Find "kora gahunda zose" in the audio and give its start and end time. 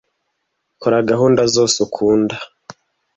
0.81-1.75